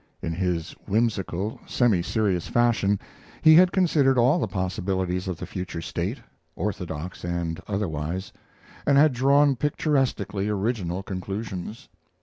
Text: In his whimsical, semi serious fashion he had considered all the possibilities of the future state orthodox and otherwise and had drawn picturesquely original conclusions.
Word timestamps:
In 0.19 0.33
his 0.33 0.71
whimsical, 0.87 1.59
semi 1.67 2.01
serious 2.01 2.47
fashion 2.47 2.99
he 3.43 3.53
had 3.53 3.71
considered 3.71 4.17
all 4.17 4.39
the 4.39 4.47
possibilities 4.47 5.27
of 5.27 5.37
the 5.37 5.45
future 5.45 5.79
state 5.79 6.17
orthodox 6.55 7.23
and 7.23 7.61
otherwise 7.67 8.31
and 8.87 8.97
had 8.97 9.13
drawn 9.13 9.55
picturesquely 9.55 10.49
original 10.49 11.03
conclusions. 11.03 11.87